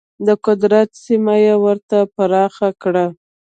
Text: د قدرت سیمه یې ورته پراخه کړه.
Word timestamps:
د 0.25 0.29
قدرت 0.45 0.89
سیمه 1.05 1.35
یې 1.45 1.55
ورته 1.65 1.97
پراخه 2.15 2.69
کړه. 2.81 3.05